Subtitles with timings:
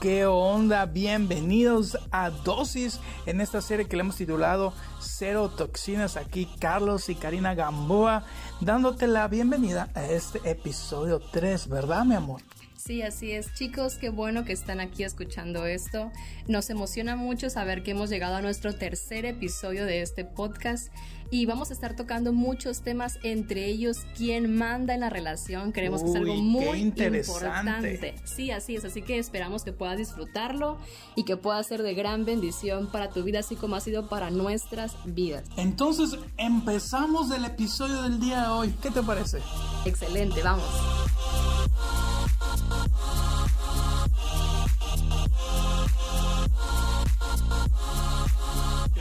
[0.00, 0.86] ¿qué onda?
[0.86, 6.16] Bienvenidos a Dosis en esta serie que le hemos titulado Cero Toxinas.
[6.16, 8.24] Aquí Carlos y Karina Gamboa
[8.60, 12.40] dándote la bienvenida a este episodio 3, ¿verdad, mi amor?
[12.76, 13.52] Sí, así es.
[13.54, 16.10] Chicos, qué bueno que están aquí escuchando esto.
[16.46, 20.90] Nos emociona mucho saber que hemos llegado a nuestro tercer episodio de este podcast
[21.30, 25.72] y vamos a estar tocando muchos temas, entre ellos quién manda en la relación.
[25.72, 28.14] Creemos que es algo muy importante.
[28.24, 28.84] Sí, así es.
[28.84, 30.78] Así que esperamos que puedas disfrutarlo
[31.16, 34.30] y que pueda ser de gran bendición para tu vida, así como ha sido para
[34.30, 35.44] nuestras vidas.
[35.56, 38.74] Entonces, empezamos el episodio del día de hoy.
[38.82, 39.38] ¿Qué te parece?
[39.84, 40.68] Excelente, vamos.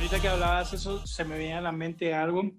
[0.07, 2.49] Ahorita que hablabas eso, se me viene a la mente algo.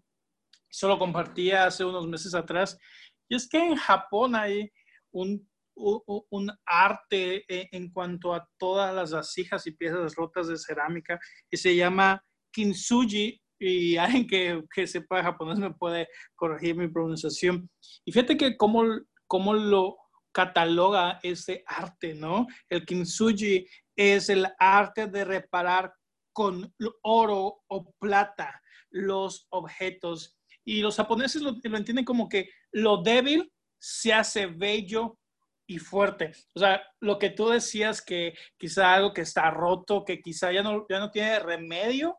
[0.69, 2.79] Solo compartía hace unos meses atrás.
[3.27, 4.71] Y es que en Japón hay
[5.11, 11.19] un, un, arte en cuanto a todas las vasijas y piezas rotas de cerámica
[11.51, 12.23] y se llama
[12.53, 13.41] kintsugi.
[13.59, 17.71] Y alguien que, que sepa japonés me puede corregir mi pronunciación.
[18.05, 18.85] Y fíjate que cómo,
[19.27, 19.97] cómo lo
[20.33, 22.47] cataloga ese arte, ¿no?
[22.69, 25.95] El kintsugi es el arte de reparar
[26.39, 26.73] con
[27.03, 30.39] oro o plata los objetos.
[30.65, 35.19] Y los japoneses lo, entienden como que lo débil se hace bello
[35.67, 36.31] y fuerte.
[36.55, 40.63] O sea, lo que tú decías que quizá algo que está roto, que quizá ya
[40.63, 42.17] no, ya no tiene remedio,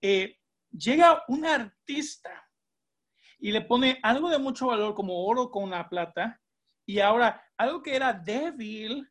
[0.00, 0.38] eh,
[0.70, 2.48] llega un artista
[3.38, 6.40] y le pone algo de mucho valor como oro con la plata
[6.86, 9.06] y ahora algo que era débil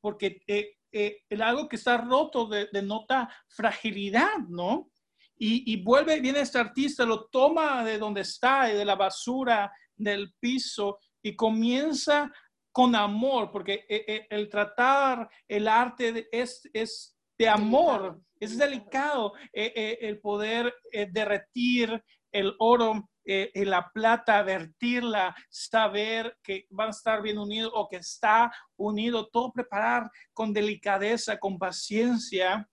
[0.00, 4.90] porque eh, eh, algo que está roto denota fragilidad, ¿no?
[5.38, 10.98] Y, vuelve, viene este artista, lo toma de donde está, de la basura, del piso,
[11.22, 12.32] y comienza
[12.72, 19.34] con amor, porque eh, eh, el tratar el arte es, es de amor, es delicado
[19.52, 20.74] el poder
[21.10, 27.72] derretir el oro eh, en la plata, vertirla, saber que van a estar bien unidos
[27.74, 32.68] o que está unido, todo preparar con delicadeza, con paciencia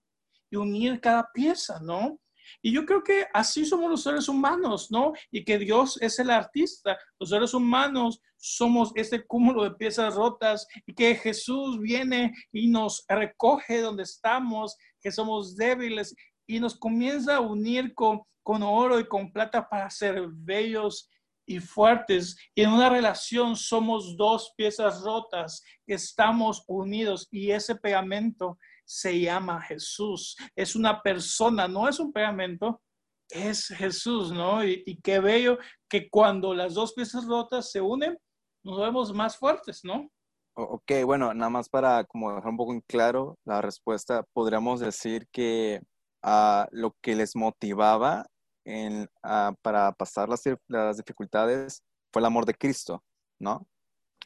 [0.51, 2.19] y unir cada pieza, ¿no?
[2.61, 5.13] Y yo creo que así somos los seres humanos, ¿no?
[5.31, 6.97] Y que Dios es el artista.
[7.19, 13.05] Los seres humanos somos ese cúmulo de piezas rotas y que Jesús viene y nos
[13.07, 16.15] recoge donde estamos, que somos débiles
[16.47, 21.09] y nos comienza a unir con con oro y con plata para ser bellos
[21.45, 22.37] y fuertes.
[22.53, 29.19] Y en una relación somos dos piezas rotas que estamos unidos y ese pegamento se
[29.19, 30.35] llama Jesús.
[30.55, 32.81] Es una persona, no es un pegamento,
[33.29, 34.63] es Jesús, ¿no?
[34.63, 35.57] Y, qué bello
[35.89, 38.17] que cuando las dos piezas rotas se unen,
[38.63, 40.09] nos vemos más fuertes, ¿no?
[40.55, 45.27] Ok, bueno, nada más para como dejar un poco en claro la respuesta, podríamos decir
[45.31, 45.81] que
[46.23, 48.25] a ah, lo que les motivaba
[48.65, 53.03] en, ah, para pasar las, las, dificultades fue el amor de Cristo,
[53.39, 53.67] ¿no?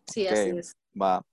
[0.05, 0.75] Sí, así es.
[0.99, 1.23] Va.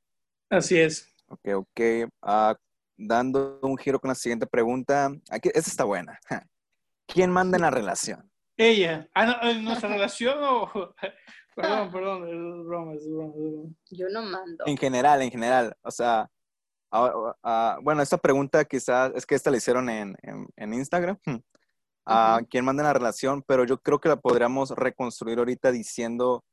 [0.48, 1.08] Así es.
[1.28, 1.80] Ok, ok.
[2.22, 2.54] Uh,
[2.96, 5.12] dando un giro con la siguiente pregunta.
[5.30, 6.18] Aquí, esta está buena.
[7.06, 8.30] ¿Quién manda en la relación?
[8.56, 9.08] Ella.
[9.14, 10.94] Ah, ¿En nuestra relación o...?
[11.54, 13.32] Perdón, perdón, es broma, es broma,
[13.90, 14.64] Yo no mando.
[14.66, 15.76] En general, en general.
[15.82, 16.28] O sea,
[17.02, 21.18] uh, bueno, esta pregunta quizás es que esta la hicieron en, en, en Instagram.
[22.06, 26.44] a quién manda en la relación, pero yo creo que la podríamos reconstruir ahorita diciendo,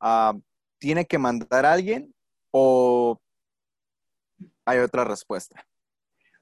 [0.00, 0.34] ah,
[0.78, 2.14] ¿tiene que mandar a alguien
[2.50, 3.20] o
[4.64, 5.64] hay otra respuesta?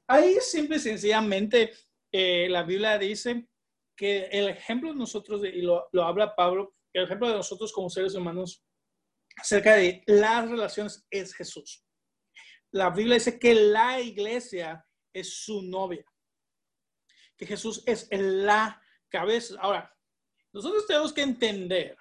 [0.09, 1.73] Ahí simple y sencillamente
[2.13, 3.47] eh, la Biblia dice
[3.97, 7.91] que el ejemplo de nosotros, y lo, lo habla Pablo, el ejemplo de nosotros como
[7.91, 8.63] seres humanos
[9.37, 11.86] acerca de las relaciones es Jesús.
[12.77, 16.05] La Biblia dice que la iglesia es su novia
[17.37, 19.57] que Jesús es la cabeza.
[19.61, 19.95] Ahora,
[20.53, 21.97] nosotros tenemos que entender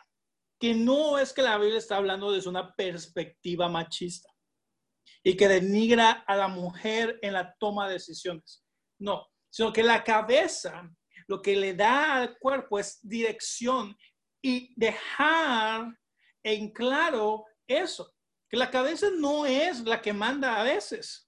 [0.59, 4.29] que no es que la Biblia está hablando desde una perspectiva machista
[5.23, 8.63] y que denigra a la mujer en la toma de decisiones.
[8.99, 10.89] No, sino que la cabeza
[11.27, 13.97] lo que le da al cuerpo es dirección
[14.41, 15.97] y dejar
[16.43, 18.14] en claro eso,
[18.49, 21.25] que la cabeza no es la que manda a veces.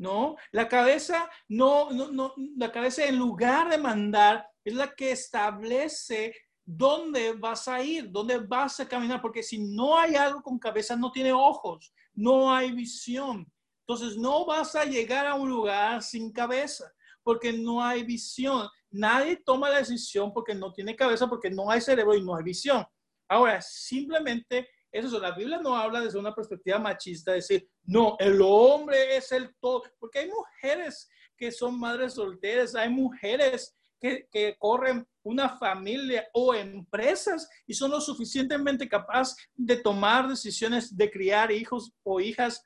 [0.00, 0.36] ¿no?
[0.50, 6.34] La cabeza, no, no, no, la cabeza en lugar de mandar es la que establece
[6.64, 10.96] dónde vas a ir, dónde vas a caminar, porque si no hay algo con cabeza,
[10.96, 13.46] no tiene ojos, no hay visión.
[13.86, 16.90] Entonces no vas a llegar a un lugar sin cabeza,
[17.22, 18.68] porque no hay visión.
[18.90, 22.42] Nadie toma la decisión porque no tiene cabeza, porque no hay cerebro y no hay
[22.42, 22.86] visión.
[23.28, 29.16] Ahora, simplemente Eso, la Biblia no habla desde una perspectiva machista, decir, no, el hombre
[29.16, 35.58] es el todo, porque hay mujeres que son madres solteras, hay mujeres que, corren una
[35.58, 42.20] familia o empresas y son lo suficientemente capaces de tomar decisiones de criar hijos o
[42.20, 42.64] hijas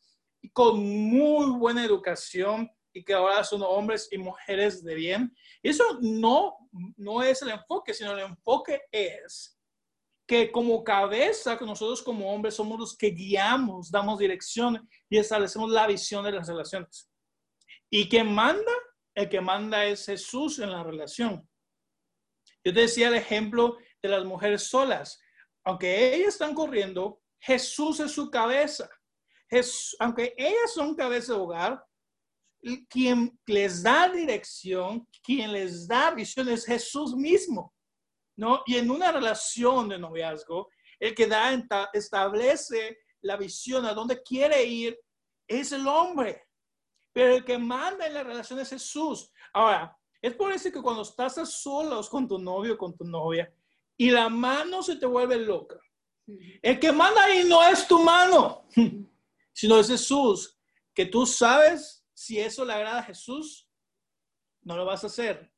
[0.52, 5.36] con muy buena educación y que ahora son hombres y mujeres de bien.
[5.62, 6.56] Eso no,
[6.96, 9.53] no es el enfoque, sino el enfoque es
[10.26, 15.86] que como cabeza, nosotros como hombres somos los que guiamos, damos dirección y establecemos la
[15.86, 17.10] visión de las relaciones.
[17.90, 18.72] ¿Y quien manda?
[19.14, 21.48] El que manda es Jesús en la relación.
[22.64, 25.20] Yo te decía el ejemplo de las mujeres solas.
[25.64, 28.88] Aunque ellas están corriendo, Jesús es su cabeza.
[30.00, 31.84] aunque ellas son cabeza de hogar,
[32.88, 37.73] quien les da dirección, quien les da visión es Jesús mismo,
[38.36, 38.62] ¿no?
[38.66, 41.52] Y en una relación de noviazgo, el que da,
[41.92, 44.98] establece la visión a dónde quiere ir
[45.46, 46.44] es el hombre,
[47.12, 49.30] pero el que manda en la relación es Jesús.
[49.52, 53.04] Ahora, es por eso que cuando estás a solos con tu novio o con tu
[53.04, 53.52] novia
[53.96, 55.78] y la mano se te vuelve loca,
[56.62, 58.66] el que manda ahí no es tu mano,
[59.52, 60.58] sino es Jesús,
[60.94, 63.68] que tú sabes si eso le agrada a Jesús,
[64.62, 65.52] no lo vas a hacer.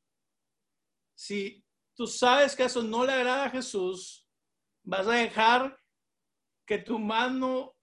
[1.15, 1.63] Si
[1.97, 4.25] tú sabes que eso no le agrada a Jesús,
[4.83, 5.77] vas a dejar
[6.65, 7.75] que tu mano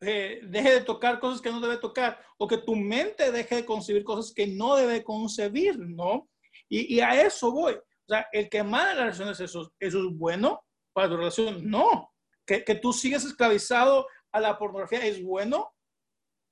[0.00, 3.64] eh, deje de tocar cosas que no debe tocar o que tu mente deje de
[3.64, 6.28] concebir cosas que no debe concebir, ¿no?
[6.68, 7.74] Y, a eso voy.
[7.74, 11.70] O sea, el que manda las relaciones, ¿eso, ¿eso es bueno para tu relación?
[11.70, 12.10] No.
[12.44, 15.72] Que, que tú sigas esclavizado a la pornografía es bueno.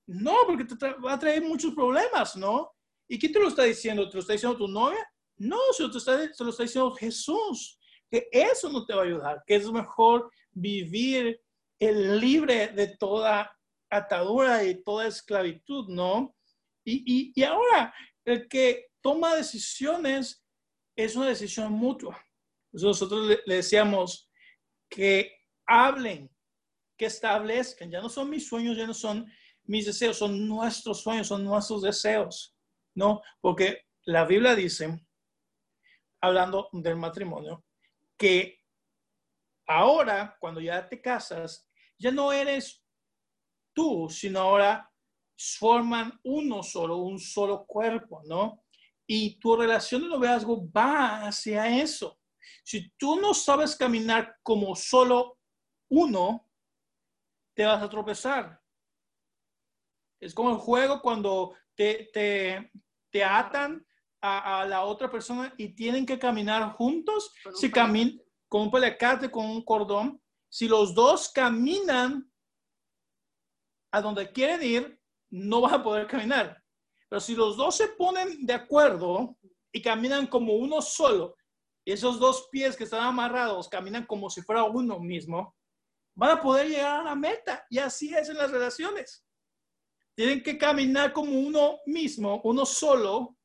[0.07, 2.71] No, porque te va a traer muchos problemas, ¿no?
[3.09, 4.09] ¿Y quién te lo está diciendo?
[4.09, 5.11] ¿Te lo está diciendo tu novia?
[5.41, 7.79] No, lo está, se lo está diciendo Jesús.
[8.11, 11.41] Que eso no te va a ayudar, que es mejor vivir
[11.79, 13.57] el libre de toda
[13.89, 16.37] atadura y toda esclavitud, ¿no?
[16.85, 17.95] Y, y, ahora,
[18.25, 20.45] el que toma decisiones
[20.95, 22.21] es una decisión mutua.
[22.73, 24.29] Nosotros le, decíamos
[24.91, 25.33] que
[25.67, 26.31] hablen,
[26.99, 29.27] que establezcan, ya no son mis sueños, ya no son
[29.65, 32.55] mis deseos, son nuestros sueños, son nuestros deseos,
[32.95, 33.23] ¿no?
[33.41, 35.01] Porque la Biblia dice,
[36.21, 37.65] hablando del matrimonio,
[38.17, 38.61] que
[39.67, 41.69] ahora, cuando ya te casas,
[41.99, 42.83] ya no eres
[43.75, 44.91] tú, sino ahora
[45.59, 48.65] forman uno solo, un solo cuerpo, ¿no?
[49.07, 52.19] Y tu relación de noviazgo va hacia eso.
[52.63, 55.39] Si tú no sabes caminar como solo
[55.89, 56.49] uno,
[57.55, 58.61] te vas a tropezar.
[60.21, 62.11] Es como el juego cuando te,
[63.11, 63.85] te, atan
[64.21, 67.33] a, la otra persona y tienen que caminar juntos.
[67.55, 72.31] Si caminan con un paliacate, con un cordón, si los dos caminan
[73.93, 75.01] a donde quieren ir,
[75.31, 76.63] no van a poder caminar.
[77.09, 79.37] Pero si los dos se ponen de acuerdo
[79.73, 81.37] y caminan como uno solo,
[81.85, 85.57] esos dos pies que están amarrados caminan como si fuera uno mismo,
[86.15, 87.65] van a poder llegar a la meta.
[87.71, 89.25] Y así es en las relaciones.
[90.15, 93.37] Tienen que caminar como uno mismo, uno solo,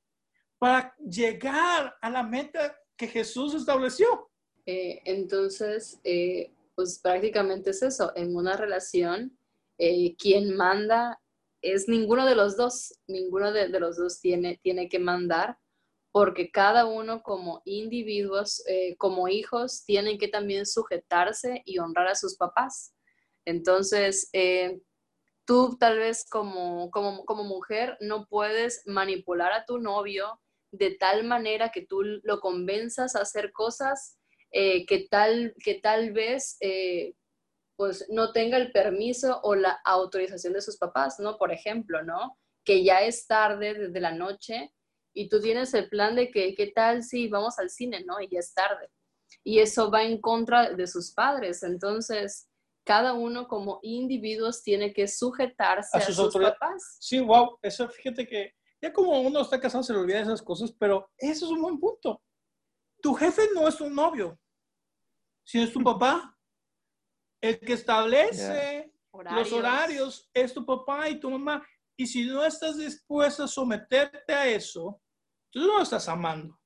[0.66, 4.32] para llegar a la meta que Jesús estableció.
[4.66, 9.38] Eh, entonces, eh, pues prácticamente es eso, en una relación,
[9.78, 11.22] eh, quien manda
[11.62, 15.60] es ninguno de los dos, ninguno de, los dos tiene, tiene que mandar,
[16.12, 18.64] porque cada uno como individuos,
[18.98, 22.96] como hijos, tienen que también sujetarse y honrar a sus papás.
[23.46, 24.32] Entonces,
[25.46, 30.40] tú tal vez como, como mujer no puedes manipular a tu novio
[30.78, 34.18] de tal manera que tú lo convenzas a hacer cosas
[34.52, 37.14] eh, que, tal, que tal vez eh,
[37.76, 41.38] pues no tenga el permiso o la autorización de sus papás, ¿no?
[41.38, 42.38] Por ejemplo, ¿no?
[42.64, 44.72] Que ya es tarde desde la noche
[45.14, 48.22] y tú tienes el plan de que, ¿qué tal si vamos al cine, ¿no?
[48.22, 48.90] Y ya es tarde.
[49.44, 51.64] Y eso va en contra de sus padres.
[51.64, 52.50] Entonces,
[52.86, 56.98] cada uno como individuos tiene que sujetarse a, sus, papás.
[57.00, 58.54] Sí, wow, eso fíjate que
[58.86, 61.80] ya como uno está casado se le olvida esas cosas, pero eso es un buen
[61.80, 62.22] punto.
[63.02, 64.40] Tu jefe no es tu novio,
[65.44, 66.32] si es tu papá.
[67.42, 71.66] El que establece los horarios es tu papá y tu mamá.
[71.98, 75.02] Y si no estás dispuesto a someterte a eso,
[75.52, 76.60] tú no estás amando.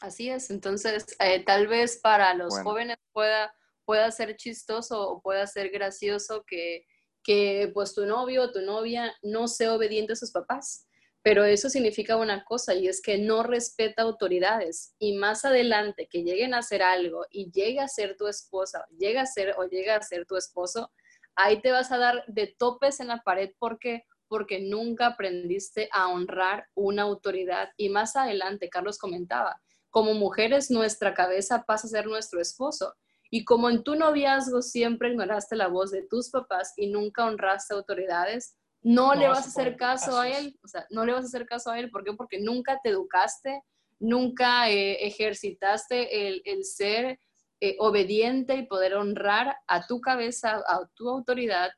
[0.00, 0.50] Así es.
[0.50, 6.44] Entonces, eh, tal vez para los jóvenes pueda, pueda ser chistoso o pueda ser gracioso
[6.46, 6.86] que,
[7.22, 10.86] que pues tu novio o tu novia no sea obediente a sus papás.
[11.24, 16.22] Pero eso significa una cosa y es que no respeta autoridades y más adelante que
[16.22, 19.96] lleguen a hacer algo y llegue a ser tu esposa, llega a ser o llega
[19.96, 20.92] a ser tu esposo,
[21.34, 23.50] ahí te vas a dar de topes en la pared.
[23.58, 27.68] Porque porque nunca aprendiste a honrar una autoridad.
[27.76, 32.94] Y más adelante Carlos comentaba, como mujeres nuestra cabeza pasa a ser nuestro esposo.
[33.30, 37.74] Y como en tu noviazgo siempre ignoraste la voz de tus papás y nunca honraste
[37.74, 41.26] autoridades, no, le vas a hacer caso a él, o sea, no le vas a
[41.26, 42.12] hacer caso a él, ¿por qué?
[42.12, 43.62] Porque nunca te educaste,
[43.98, 47.18] nunca eh, ejercitaste el, ser
[47.60, 51.70] eh, obediente y poder honrar a tu cabeza, a tu autoridad.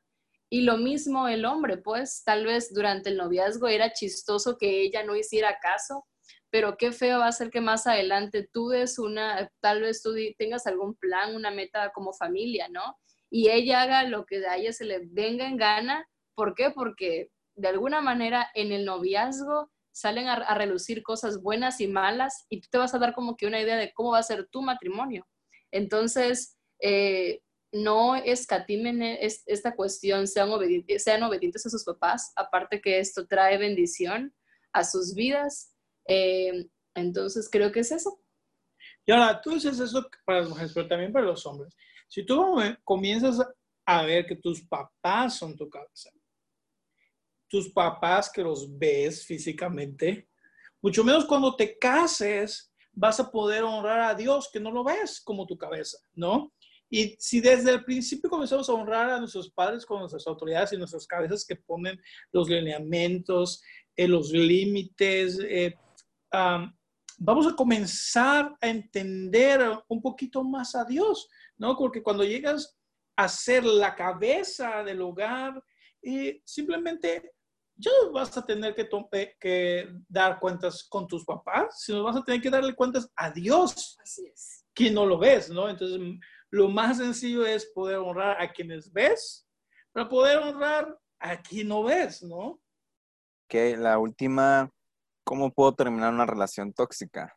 [0.51, 5.05] Y lo mismo el hombre, pues tal vez durante el noviazgo era chistoso que ella
[5.05, 6.07] no hiciera caso,
[6.51, 10.13] pero qué feo va a ser que más adelante tú des una, tal vez tú
[10.37, 12.99] tengas algún plan, una meta como familia, ¿no?
[13.31, 16.71] Y ella haga lo que a ella se le venga en gana ¿Por qué?
[16.71, 22.61] Porque de alguna manera en el noviazgo salen a, relucir cosas buenas y malas y
[22.61, 24.61] tú te vas a dar como que una idea de cómo va a ser tu
[24.61, 25.27] matrimonio.
[25.73, 27.41] Entonces, eh,
[27.73, 33.57] no escatimen esta cuestión, sean, obedientes, sean obedientes a sus papás, aparte que esto trae
[33.57, 34.35] bendición
[34.73, 35.75] a sus vidas.
[36.07, 38.21] Eh, entonces, creo que es eso.
[39.07, 41.75] Y ahora, tú dices eso para las mujeres, pero también para los hombres.
[42.07, 43.41] Si tú comienzas
[43.87, 46.11] a ver que tus papás son tu cabeza,
[47.49, 50.29] tus papás que los ves físicamente,
[50.83, 55.21] mucho menos cuando te cases vas a poder honrar a Dios que no lo ves
[55.21, 56.53] como tu cabeza, ¿no?
[56.89, 60.77] Y si desde el principio comenzamos a honrar a nuestros padres con nuestras autoridades y
[60.77, 62.01] nuestras cabezas que ponen
[62.33, 63.63] los lineamientos,
[63.97, 65.75] eh, los límites, eh,
[67.19, 71.77] vamos a comenzar a entender un poquito más a Dios, ¿no?
[71.77, 72.79] Porque cuando llegas
[73.17, 75.63] a ser la cabeza del hogar,
[76.03, 77.33] eh, simplemente
[77.77, 78.89] ya no vas a tener que,
[79.39, 83.97] que, dar cuentas con tus papás, sino vas a tener que darle cuentas a Dios.
[84.03, 84.65] Así es.
[84.75, 85.69] Que no lo ves, ¿no?
[85.69, 86.01] Entonces,
[86.51, 89.47] lo más sencillo es poder honrar a quienes ves,
[89.93, 92.61] para poder honrar a quien no ves, ¿no?
[93.45, 94.71] Ok, la última,
[95.25, 97.37] ¿cómo puedo terminar una relación tóxica?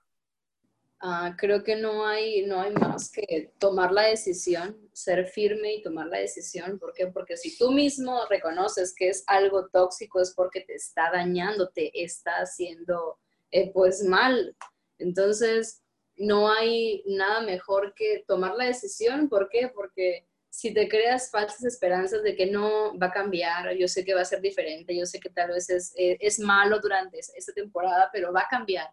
[1.02, 5.82] Ah, creo que no hay, no hay más que tomar la decisión, ser firme y
[5.82, 6.78] tomar la decisión.
[6.78, 7.08] ¿Por qué?
[7.08, 12.04] Porque si tú mismo reconoces que es algo tóxico es porque te está dañando, te
[12.04, 13.18] está haciendo
[13.52, 14.58] eh, pues mal.
[14.98, 15.82] Entonces,
[16.18, 19.30] no hay nada mejor que tomar la decisión.
[19.30, 19.70] ¿Por qué?
[19.74, 24.14] Porque si te creas falsas esperanzas de que no va a cambiar, yo sé que
[24.14, 27.54] va a ser diferente, yo sé que tal vez es, eh, es malo durante esta
[27.54, 28.90] temporada, pero va a cambiar.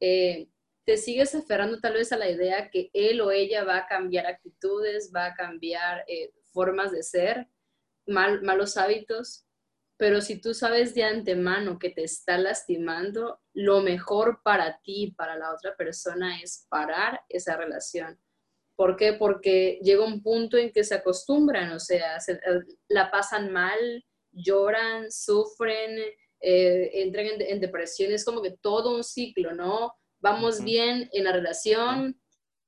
[0.00, 0.48] Eh,
[0.84, 4.26] te sigues aferrando tal vez a la idea que él o ella va a cambiar
[4.26, 7.48] actitudes, va a cambiar eh, formas de ser,
[8.06, 9.46] malos hábitos,
[9.96, 15.10] pero si tú sabes de antemano que te está lastimando, lo mejor para ti y
[15.12, 18.20] para la otra persona es parar esa relación.
[18.76, 19.12] ¿Por qué?
[19.14, 22.40] Porque llega un punto en que se acostumbran, o sea, eh,
[22.88, 25.96] la pasan mal, lloran, sufren,
[26.40, 29.94] eh, entran en, en depresión, es como que todo un ciclo, ¿no?
[30.24, 32.18] Vamos bien en la relación,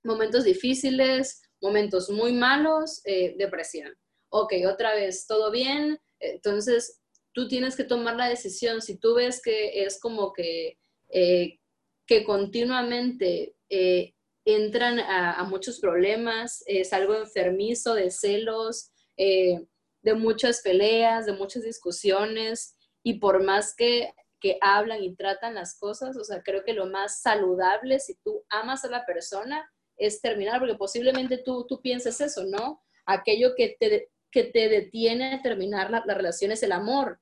[0.04, 3.96] momentos difíciles, momentos muy malos, eh, depresión.
[4.28, 7.00] Ok, otra vez, todo bien, entonces
[7.32, 8.82] tú tienes que tomar la decisión.
[8.82, 11.58] Si tú ves que es como que, eh,
[12.06, 14.12] que continuamente eh,
[14.44, 21.62] entran a, a, muchos problemas, es algo enfermizo de celos, de muchas peleas, de muchas
[21.62, 26.16] discusiones, y por más que que hablan y tratan las cosas.
[26.16, 30.58] O sea, creo que lo más saludable si tú amas a la persona es terminar,
[30.58, 32.82] porque posiblemente tú, tú pienses eso, ¿no?
[33.06, 37.20] Aquello que te, que te detiene a terminar la, la relación es el amor,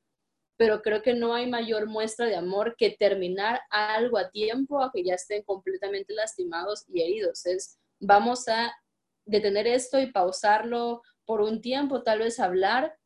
[0.56, 4.90] pero creo que no hay mayor muestra de amor que terminar algo a tiempo a
[4.92, 7.46] que ya estén completamente lastimados y heridos.
[7.46, 8.72] Es, vamos a
[9.26, 12.96] detener esto y pausarlo por un tiempo, tal vez hablar,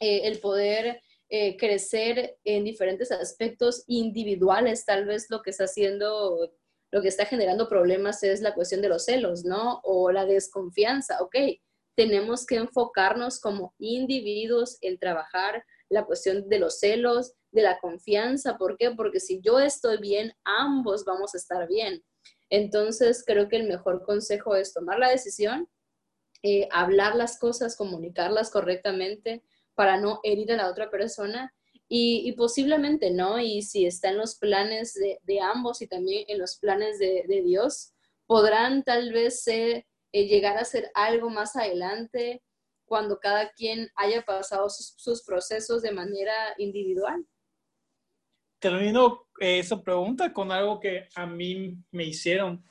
[0.00, 1.00] eh, el poder
[1.34, 4.84] eh, crecer en diferentes aspectos individuales.
[4.84, 6.52] Tal vez lo que está haciendo,
[6.90, 9.80] lo que está generando problemas es la cuestión de los celos, ¿no?
[9.82, 11.22] O la desconfianza.
[11.22, 11.36] Ok,
[11.96, 18.58] tenemos que enfocarnos como individuos en trabajar la cuestión de los celos, de la confianza.
[18.58, 18.90] ¿Por qué?
[18.90, 22.04] Porque si yo estoy bien, ambos vamos a estar bien.
[22.50, 25.66] Entonces, creo que el mejor consejo es tomar la decisión,
[26.42, 29.42] eh, hablar las cosas, comunicarlas correctamente,
[29.74, 31.52] para no herir a la otra persona
[31.94, 36.56] y, posiblemente no, y si está en los planes de, ambos y también en los
[36.56, 37.92] planes de, Dios,
[38.26, 42.42] podrán tal vez eh, llegar a ser algo más adelante
[42.86, 47.26] cuando cada quien haya pasado sus, procesos de manera individual.
[48.58, 52.64] termino eh, esa pregunta con algo que a mí me hicieron.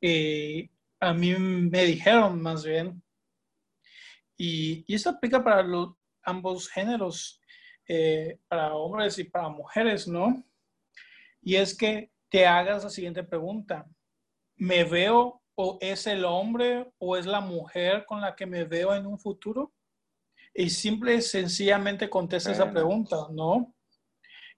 [0.00, 0.68] Eh,
[0.98, 3.00] a mí me dijeron más bien.
[4.36, 7.40] Y, y esto aplica para los, ambos géneros,
[7.86, 10.44] eh, para hombres y para mujeres, ¿no?
[11.42, 13.86] Y es que te hagas la siguiente pregunta.
[14.56, 18.94] ¿Me veo o es el hombre o es la mujer con la que me veo
[18.94, 19.72] en un futuro?
[20.54, 23.74] Y simple y sencillamente contesta esa pregunta, ¿no?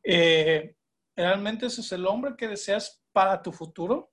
[0.03, 0.77] Eh,
[1.15, 4.13] ¿Realmente ese es el hombre que deseas para tu futuro?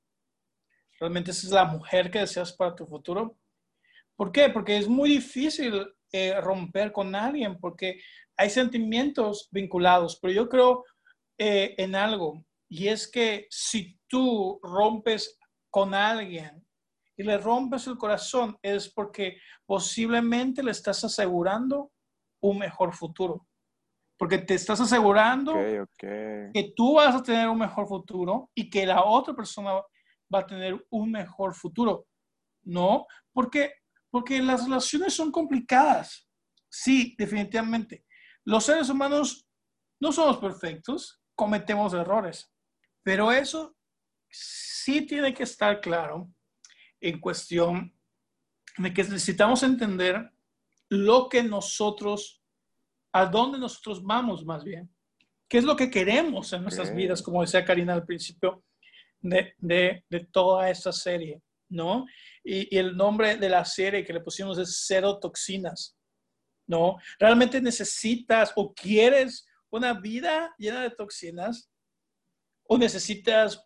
[1.00, 3.38] ¿Realmente esa es la mujer que deseas para tu futuro?
[4.16, 4.50] ¿Por qué?
[4.50, 8.00] Porque es muy difícil eh, romper con alguien porque
[8.38, 10.86] hay sentimientos vinculados, pero yo creo
[11.38, 15.38] eh, en algo y es que si tú rompes
[15.70, 16.66] con alguien
[17.18, 21.92] y le rompes el corazón es porque posiblemente le estás asegurando
[22.42, 23.46] un mejor futuro.
[24.18, 25.54] Porque te estás asegurando
[25.98, 29.74] que tú vas a tener un mejor futuro y que la otra persona
[30.34, 32.06] va a tener un mejor futuro.
[32.64, 33.06] ¿No?
[33.34, 33.74] Porque,
[34.10, 36.28] porque las relaciones son complicadas.
[36.70, 38.06] Sí, definitivamente.
[38.46, 39.48] Los seres humanos
[40.00, 42.52] no somos perfectos, cometemos errores.
[43.04, 43.76] Pero eso
[44.30, 46.32] sí tiene que estar claro
[47.02, 47.94] en cuestión
[48.78, 50.32] de que necesitamos entender
[50.90, 52.42] lo que nosotros,
[53.12, 54.90] a dónde nosotros vamos más bien,
[55.48, 58.64] qué es lo que queremos en nuestras vidas, como decía Karina al principio
[59.20, 62.06] de, de, toda esta serie, ¿no?
[62.44, 65.98] Y, el nombre de la serie que le pusimos es Cero Toxinas,
[66.68, 66.98] ¿no?
[67.20, 71.70] ¿Realmente necesitas o quieres una vida llena de toxinas
[72.68, 73.64] o necesitas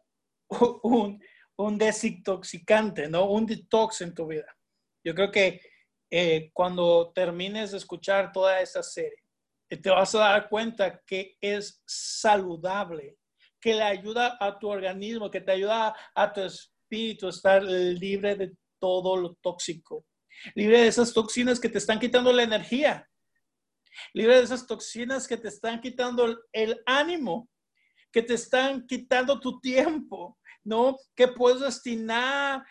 [0.83, 1.21] un,
[1.57, 3.25] un desintoxicante, ¿no?
[3.25, 4.55] Un detox en tu vida.
[5.03, 5.61] Yo creo que
[6.09, 9.23] eh, cuando termines de escuchar toda esta serie,
[9.69, 13.17] eh, te vas a dar cuenta que es saludable,
[13.59, 18.35] que le ayuda a tu organismo, que te ayuda a tu espíritu a estar libre
[18.35, 20.05] de todo lo tóxico,
[20.55, 23.09] libre de esas toxinas que te están quitando la energía,
[24.13, 27.49] libre de esas toxinas que te están quitando el ánimo,
[28.11, 30.97] que te están quitando tu tiempo, ¿no?
[31.15, 32.63] Que puedes destinar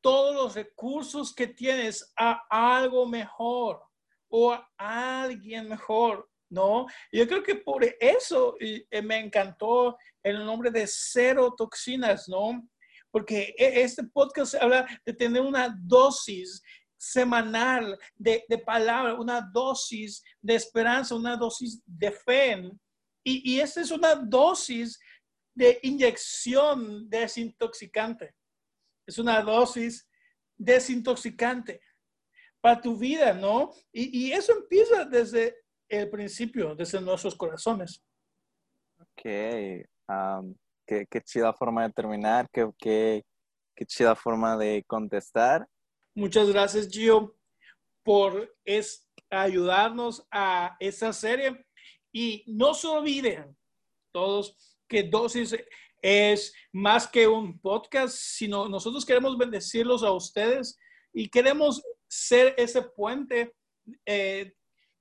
[0.00, 3.82] todos los recursos que tienes a algo mejor
[4.28, 6.86] o a alguien mejor, ¿no?
[7.12, 8.56] Yo creo que por eso
[9.02, 12.66] me encantó el nombre de cero toxinas, ¿no?
[13.10, 16.62] Porque e, este podcast habla de tener una dosis
[16.98, 22.70] semanal de, de palabra, una dosis de esperanza, una dosis de fe.
[23.24, 24.98] Y, y esta es una dosis
[25.54, 28.34] de inyección desintoxicante.
[29.06, 30.08] Es una dosis
[30.56, 31.80] desintoxicante
[32.60, 33.72] para tu vida, ¿no?
[33.92, 35.56] Y, eso empieza desde
[35.88, 38.02] el principio, desde nuestros corazones.
[38.98, 39.86] Ok.
[41.08, 43.24] Qué, chida forma de terminar, qué, qué,
[43.74, 45.66] qué chida forma de contestar.
[46.14, 47.36] Muchas gracias, Gio,
[48.02, 51.64] por es, ayudarnos a esta serie.
[52.12, 53.56] Y no se olviden,
[54.12, 54.56] todos,
[54.88, 55.56] que dosis
[56.02, 60.76] es más que un podcast, sino nosotros queremos bendecirlos a ustedes
[61.12, 63.54] y queremos ser ese puente
[64.06, 64.52] eh,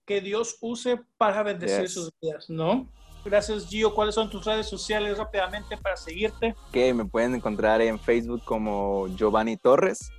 [0.05, 2.91] que Dios use para bendecir sus vidas, ¿no?
[3.25, 3.93] Gracias, Gio.
[3.93, 6.55] ¿Cuáles son tus redes sociales rápidamente para seguirte?
[6.71, 10.11] Que me pueden encontrar en Facebook como Giovanni Torres,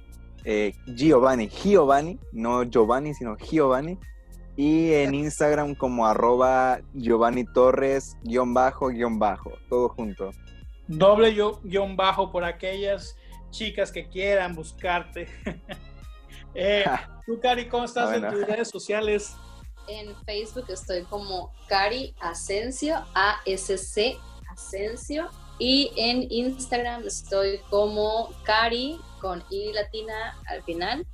[0.44, 3.98] eh, Giovanni, Giovanni, no Giovanni, sino Giovanni.
[4.56, 10.30] Y en Instagram como arroba Giovanni Torres, guion bajo, guion bajo, todo junto.
[10.86, 13.16] Doble yo, guion bajo por aquellas
[13.50, 15.28] chicas que quieran buscarte.
[16.54, 16.84] eh,
[17.24, 19.34] tú, Cari, ¿cómo estás en tus redes sociales?
[19.90, 24.16] En Facebook estoy como Cari Asensio, A-S-C
[24.48, 25.28] Asensio.
[25.58, 31.04] Y en Instagram estoy como Cari con I latina al final,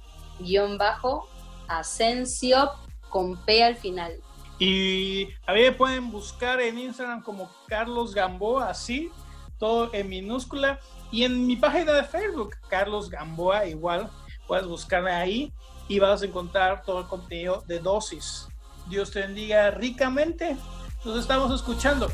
[0.40, 1.26] guion bajo,
[1.68, 2.70] Asensio
[3.08, 4.12] con P al final.
[4.58, 9.10] Y a mí me pueden buscar en Instagram como Carlos Gamboa, así,
[9.58, 10.78] todo en minúscula.
[11.10, 14.10] Y en mi página de Facebook, Carlos Gamboa, igual,
[14.46, 15.50] puedes buscarme ahí
[15.88, 18.48] y vas a encontrar todo el contenido de dosis.
[18.88, 20.56] Dios te bendiga ricamente.
[21.04, 22.10] Nos estamos escuchando.